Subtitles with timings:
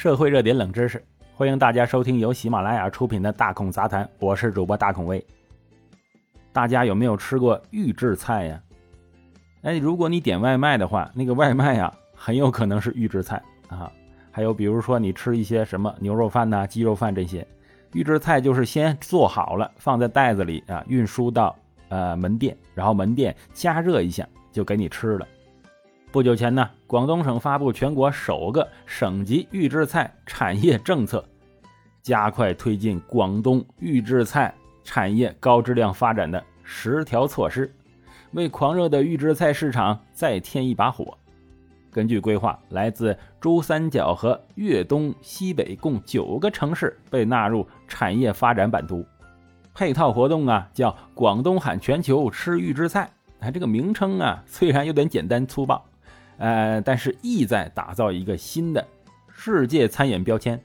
[0.00, 1.04] 社会热点冷知识，
[1.34, 5.22] 欢迎大家收听由喜马拉雅出品的《大孔杂谈》，我是主播大孔威。
[6.54, 8.62] 大家有没有吃过预制菜呀？
[9.60, 13.92] 哎，如果你点外卖的话，那个外卖呀，很有可能是预制菜啊。
[14.30, 17.46] 还有比如说你吃一些什么牛肉饭呐、鸡肉饭这些，
[17.92, 21.54] 预制菜就是先做好了，放在袋子里啊，运输到
[21.90, 25.28] 呃门店，然后门店加热一下就给你吃了。
[26.12, 31.24] 不久前呢，广东省发布全国首个省级预制菜产业政策，
[32.02, 37.72] 加快推进广东预制菜产业高质量发展的十条措施，
[38.32, 41.16] 为狂热的预制菜市场再添一把火。
[41.92, 49.06] 根据规划，来自珠三角和粤东西北共九个城市被纳入产业发展版图。
[49.72, 53.08] 配套活动啊，叫“广东喊全球吃预制菜”。
[53.38, 55.84] 哎，这个名称啊，虽然有点简单粗暴。
[56.40, 58.84] 呃，但是意在打造一个新的
[59.28, 60.58] 世界餐饮标签。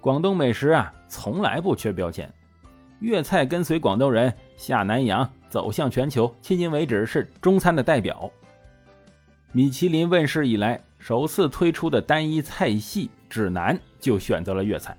[0.00, 2.32] 广东美食啊，从来不缺标签。
[3.00, 8.30] 粤菜跟随广东人下南洋，走向全球，迄今为止是中餐的代表。
[9.52, 14.96] 米其林问世以来，首次推出的单一菜系指南就选择了粤菜。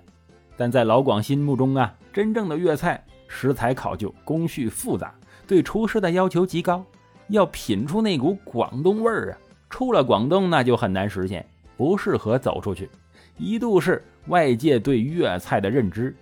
[0.55, 5.15] 但在老广心目中啊，真正的粤菜食材考究，工序复杂，
[5.47, 6.85] 对厨师的要求极高。
[7.31, 9.37] 要品出那股广东味儿啊，
[9.69, 11.45] 出了广东那就很难实现，
[11.77, 12.89] 不适合走出去。
[13.37, 16.15] 一度是外界对粤菜的认知，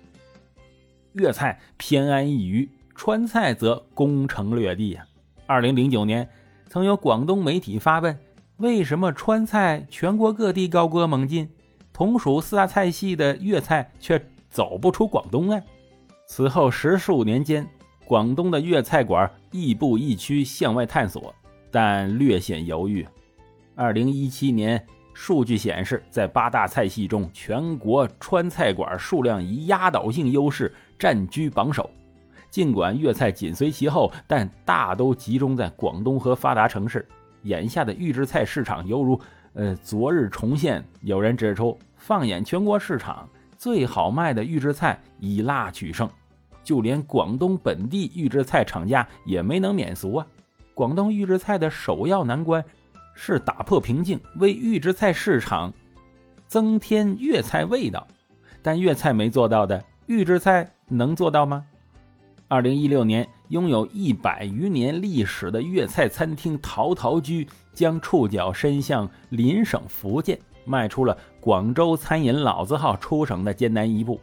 [1.14, 5.04] 粤菜偏安一隅，川菜则攻城略地啊。
[5.48, 6.30] 二零零九年，
[6.68, 8.18] 曾有广东媒体发问：
[8.58, 11.50] 为什么川菜全国各地高歌猛进，
[11.92, 15.60] 同属四大菜系的粤菜却走不出广东啊？
[16.28, 17.68] 此后十数年间。
[18.10, 21.32] 广东的粤菜馆亦步亦趋向外探索，
[21.70, 23.08] 但略显犹豫。
[23.76, 31.88] 二零一七年数据显示，在八大菜系中，全国川菜馆数量以压倒性优势占据榜首。
[32.50, 37.08] 尽管粤菜紧随其后，但大都集中在广东和发达城市。
[37.44, 39.22] 眼下的预制菜市场犹如
[39.54, 40.84] 呃昨日重现。
[41.02, 46.10] 有人指出，放眼全国市场，最好卖的预制菜以辣取胜。
[46.70, 50.28] 就连广东本地预制菜厂家也没能免俗啊！
[50.76, 52.64] 广东预制菜的首要难关
[53.16, 55.74] 是打破瓶颈，为预制菜市场
[56.46, 58.06] 增添粤菜味道。
[58.62, 61.66] 但粤菜没做到的，预制菜能做到吗？
[62.48, 74.22] 二零一六年，拥有一百余年历史的粤菜餐厅陶陶居将触角伸向邻省福建，迈出了广州餐饮老字号出省的艰难一步。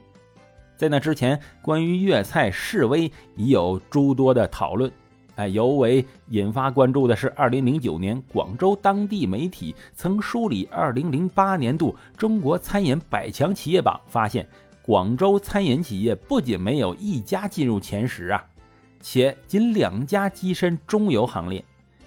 [0.76, 4.92] 在那之前，关于粤菜示威已有诸多的讨论。
[5.37, 14.47] 哎，尤为引发关注的是，2009年广州当地媒体曾梳理2008年度中国餐饮百强企业榜，发现
[14.82, 18.44] 广州餐饮企业不仅没有一家进入前十啊，
[19.00, 21.65] 且仅两家跻身中游行列。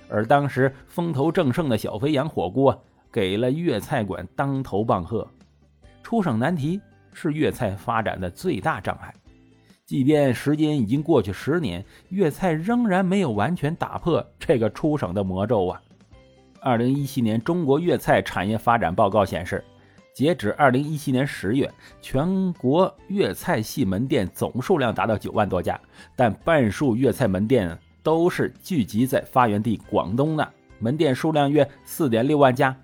[0.10, 5.28] 而当时风头正盛的小肥羊火锅，给了粤菜馆当头棒喝。
[6.02, 6.82] 出省难题。
[7.14, 9.14] 是粤菜发展的最大障碍。
[9.86, 15.82] 即便时间已经过去十年，粤菜仍然没有完全打破这个出省的魔咒啊！
[16.62, 19.64] 二零一七年中国粤菜产业发展报告显示，
[20.14, 21.68] 截止二零一七年十月，
[22.02, 25.80] 全国粤菜系门店总数量达到九万多家，
[26.16, 30.48] 但半数粤菜门店都是聚集在发源地广东的，
[30.78, 32.78] 门店数量约四点六万家，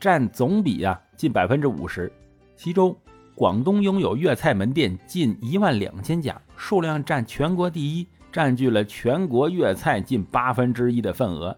[0.00, 2.12] 占总比啊近百分之五十，
[2.56, 2.96] 其中。
[3.36, 11.54] 广东拥有粤菜门店近一万两千家，数量占全国第一，占据了全国粤菜近八分之一的份额。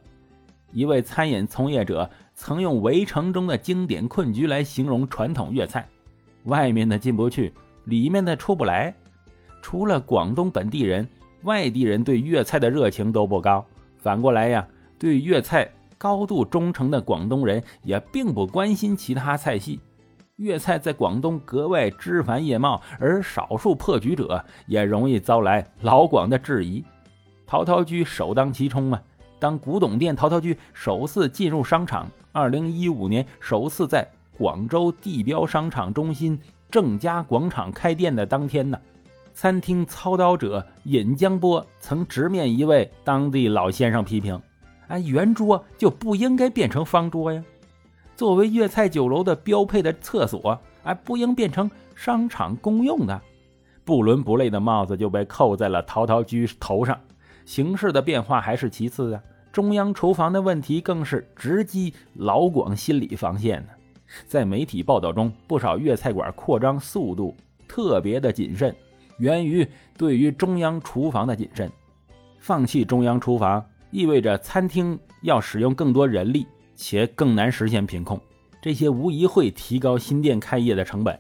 [0.72, 5.88] 一位餐饮从业者曾用《围城》中的经典困局来形容传统粤菜：
[6.46, 8.92] 外面的进不去，里面的出不来。
[9.62, 11.08] 除了广东本地人，
[11.44, 13.64] 外地人对粤菜的热情都不高。
[13.98, 14.66] 反过来呀，
[14.98, 19.78] 对粤菜高度忠诚的广东人也并不关心其他菜系。
[20.38, 26.85] 粤菜在广东格外枝繁叶茂，而少数破局者也容易遭来老广的质疑。
[27.44, 29.02] 陶陶居首当其冲啊！
[29.40, 36.38] 当古董店陶陶居首次进入商场，二零一五年首次在广州地标商场中心
[36.70, 38.79] 正佳广场开店的当天呢，
[39.34, 44.41] 餐厅操刀者尹江波曾直面一位当地老先生批评
[44.87, 47.43] ：“哎，圆桌就不应该变成方桌呀。”
[48.19, 53.23] 作为粤菜酒楼的标配的厕所，哎，不应变成商场公用的，
[53.85, 56.99] 不伦不类的帽子就被扣在了陶陶居头上。
[57.44, 59.23] 形势的变化还是其次啊，
[59.53, 63.69] 中央厨房的问题更是直击老广心理防线呢。
[64.26, 67.37] 在媒体报道中，不少粤菜馆扩张速度
[67.69, 68.75] 特别的谨慎，
[69.19, 69.65] 源于
[69.97, 71.70] 对于中央厨房的谨慎。
[72.41, 76.44] 放弃中央厨房，意味着餐厅要使用更多人力，
[76.78, 78.19] 且更难实现品控。
[78.62, 81.19] 这些无疑会提高新店开业的成本。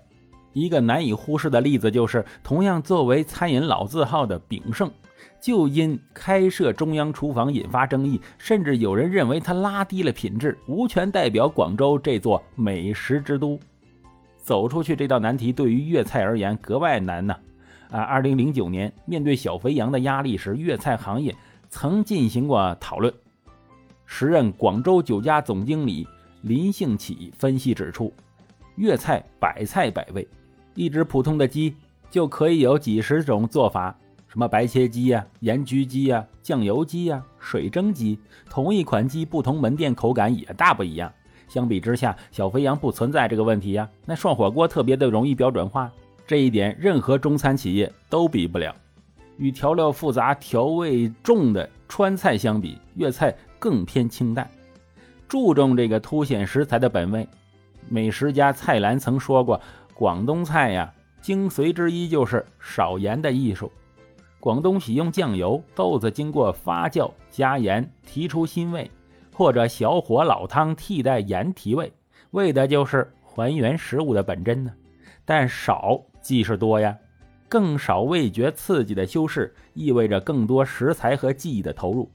[0.52, 4.90] 一个难以忽视的例子就是，同样作为餐饮老字号的炳胜，
[5.40, 13.58] 就因开设中央厨房引发争议，甚至有人认为它拉低了品质，无权代表广州这座美食之都。
[14.36, 17.36] 走出去这道难题对于粤菜而言格外难呢。
[17.90, 21.34] 啊，二零零九年面对小肥羊的压力时，粤菜行业
[21.68, 23.12] 曾进行过讨论。
[24.10, 26.08] 时任广州酒家总经理
[26.40, 28.10] 林兴起分析指出，
[28.76, 30.26] 粤菜百菜百味，
[30.74, 31.76] 一只普通的鸡
[32.10, 33.94] 就可以有几十种做法，
[34.26, 38.18] 什么白切鸡呀、盐焗鸡呀、酱油鸡呀、水蒸鸡，
[38.48, 41.12] 同一款鸡不同门店口感也大不一样。
[41.46, 43.86] 相比之下，小肥羊不存在这个问题呀。
[44.06, 45.92] 那涮火锅特别的容易标准化。
[46.26, 48.74] 这一点，任何中餐企业都比不了。
[49.36, 54.48] 与调料复杂、调味重的川菜相比，粤菜更偏清淡，
[55.28, 57.26] 注重这个凸显食材的本味。
[57.88, 59.60] 美食家蔡澜曾说过
[59.94, 63.70] ：“广东菜呀，精髓之一就是少盐的艺术。
[64.40, 68.90] 广东喜用酱油，豆子经过发酵加盐提出新味，
[69.32, 71.92] 或者小火老汤替代盐提味，
[72.30, 74.72] 为的就是还原食物的本真呢。
[75.24, 76.94] 但少。”即是多呀，
[77.48, 82.10] 更少味觉刺激的修饰，意味着更多食材和技艺的投入。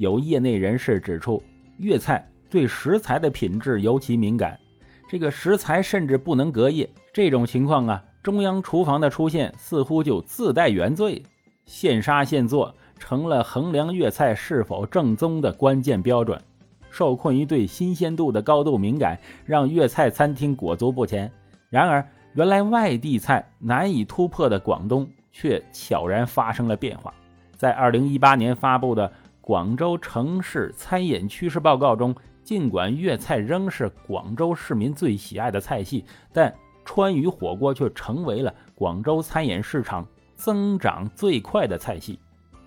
[0.00, 1.42] 有业内人士指出，
[1.76, 4.58] 粤菜对食材的品质尤其敏感，
[5.06, 6.88] 这个食材甚至不能隔夜。
[7.12, 11.22] 这种情况啊，中央厨房的出现似乎就自带原罪，
[11.66, 16.40] 现杀现做成了衡量粤菜是否正宗的关键标准。
[16.88, 21.30] 受困于对新鲜度的高度敏感，让粤菜餐厅裹足不前。
[21.68, 27.12] 然而，原来外地菜难以突破的广东，却悄然发生了变化。
[27.54, 29.06] 在二零一八年发布的
[29.40, 36.54] 《广州城市餐饮趋势报告》中，尽管粤菜仍是广州市民最喜爱的菜系，但
[36.84, 40.06] 川渝火锅却成为了广州餐饮市场
[40.36, 42.18] 增长最快的菜系，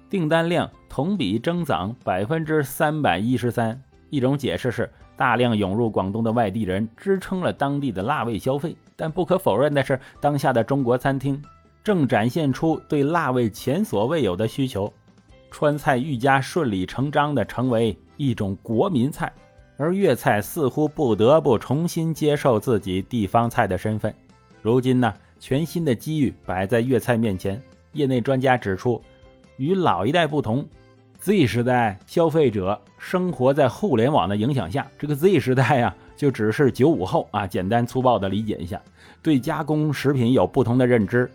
[0.10, 3.82] 订单量同比增长百分之三百一十三。
[4.10, 4.90] 一种解释是。
[5.16, 11.40] 大量涌入广东的外地人支撑了当地的辣味消费，但不可否认的是，当下的中国餐厅
[11.84, 14.92] 正展现出对辣味前所未有的需求，
[15.54, 19.32] 川菜愈加顺理成章地成为一种国民菜，
[19.78, 24.12] 而粤菜似乎不得不重新接受自己地方菜的身份。
[24.64, 27.62] 如今呢，全新的机遇摆在粤菜面前，
[27.92, 29.00] 业内专家指出，
[29.58, 30.68] 与老一代不同。
[31.20, 38.82] Z 时代消费者生活在互联网的影响下，这个 Z 时代呀，就只是九五后啊，简单粗暴的理解一下，
[39.22, 41.30] 对加工食品有不同的认知，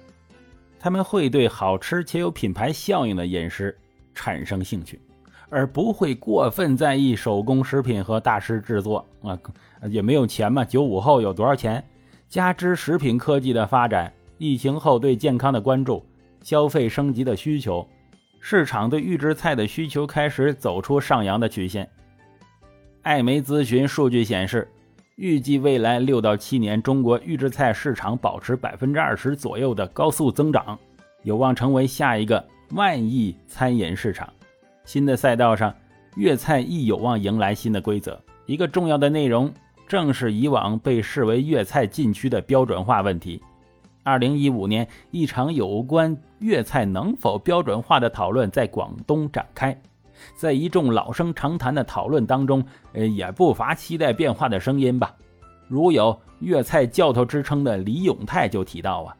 [0.80, 3.74] 他们会对好吃且有品牌效应的饮食
[4.18, 5.00] 产生兴趣，
[5.48, 9.38] 而不会过分在意手工食品和大师制作啊，
[9.88, 10.64] 也没有钱嘛。
[10.64, 11.82] 九五后有多少钱？
[12.28, 16.04] 加之食品科技的发展，疫情后对健康的关注，
[16.42, 17.86] 消费升级的需求。
[18.40, 21.88] 市场对预制菜的需求开始走出上扬的曲线。
[23.02, 24.68] 艾媒咨询数据显示，
[25.14, 30.76] 预计未来六到七年，中国预制菜市场保持百分之二十左右的高速增长，
[31.22, 34.30] 有望成为下一个万亿餐饮市场。
[34.84, 35.74] 新的赛道上，
[36.16, 38.20] 粤菜亦有望迎来新的规则。
[38.46, 39.52] 一个重要的内容，
[39.86, 43.42] 正是以往被视为粤菜禁区的标准化问题。
[44.02, 49.78] 二零一五年，一场有关粤菜能否标准化的讨论在广东展开。
[50.34, 55.14] 在一众老生常谈的讨论当中，呃，也不乏期待变化的声音吧。
[55.68, 59.16] 如有粤菜教头之称的李永泰就提到啊，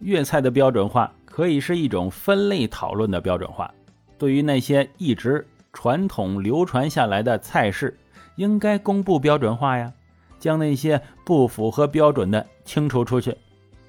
[0.00, 3.72] 粤菜的标准化可以是一种分类讨论的标准化。
[4.18, 7.96] 对于那些一直传统流传下来的菜式，
[8.36, 9.90] 应该公布标准化呀，
[10.38, 13.34] 将那些不符合标准的清除出去。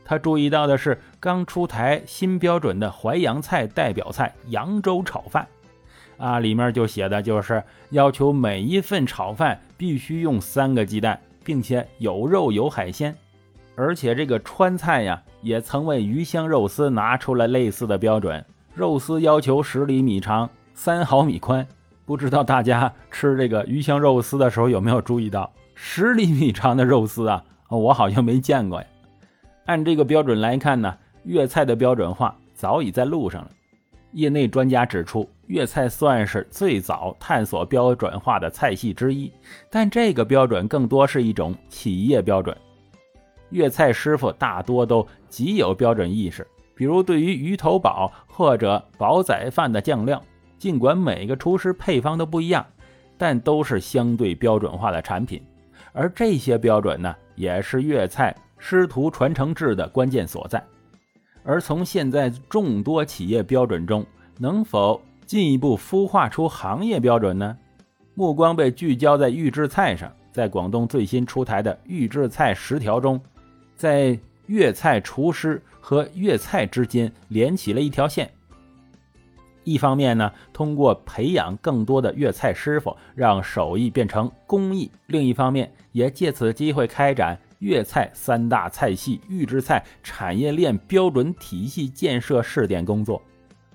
[0.05, 5.45] 他注意到的是，刚出台新标准的淮扬菜代表菜扬州炒饭，
[6.15, 13.13] 啊，里面就写的就是要求每一份炒饭必须用三个鸡蛋，并且有肉有海鲜。
[13.75, 18.43] 而且这个川菜呀，也曾为鱼香肉丝拿出了类似的标准，
[18.75, 21.65] 肉丝要求十厘米长，三毫米宽。
[22.05, 28.87] 不知道大家吃这个鱼香肉丝的时候有没有注意到，十厘米长的肉丝啊，我好像没见过呀。
[29.65, 33.49] 按这个标准来看呢，粤菜的标准化早已在路上了。
[34.11, 39.31] 业内专家指出，粤菜算是最早探索标准化的菜系之一，
[39.69, 42.55] 但这个标准更多是一种企业标准。
[43.51, 50.21] 粤菜师傅大多都极有标准意识，比如对于鱼头煲或者煲仔饭的酱料，
[50.57, 52.65] 尽管每个厨师配方都不一样，
[53.17, 55.41] 但都是相对标准化的产品。
[55.93, 60.63] 而这些标准呢，也是粤菜师徒传承制的关键所在。
[61.43, 64.05] 而从现在众多企业标准中，
[64.37, 67.57] 能否进一步孵化出行业标准呢？
[68.13, 73.19] 目光被聚焦在预制菜上，在广东最新出台的预制菜十条中，
[73.81, 78.29] 在粤菜厨师和粤菜之间连起了一条线。
[79.63, 87.35] 一方面呢，通过培养更多的粤菜师傅，让手艺变成工艺；另一方面，也借此机会开展。
[87.57, 93.19] 粤菜三大菜系预制菜产业链标准体系建设试点工作，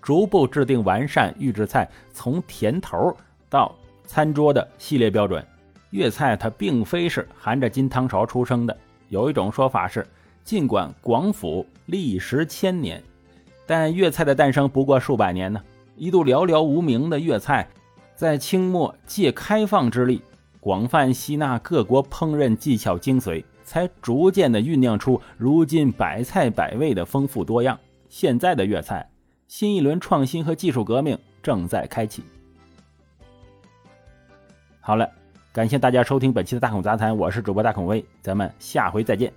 [0.01, 3.13] 逐步制定完善预制菜从甜头
[3.49, 5.45] 到餐桌的系列标准。
[5.91, 8.77] 粤菜它并非是含着金汤勺出生的，
[9.09, 10.07] 有一种说法是，
[10.45, 13.03] 尽管广府历时千年，
[13.67, 15.63] 但粤菜的诞生不过数百年呢。
[15.97, 17.69] 一度寥寥无名的粤菜，
[18.15, 20.23] 在清末借开放之力，
[20.61, 23.45] 广泛吸纳各国烹饪技巧精髓。
[23.67, 27.77] 才逐渐的酝酿出如今百菜百味的丰富多样。
[28.09, 29.11] 现在的粤菜，
[29.49, 32.23] 新一轮创新和技术革命正在开启。
[34.79, 35.11] 好了，
[35.57, 39.33] 感谢大家收听本期的大孔杂谈，我是主播大孔威，咱们下回再见。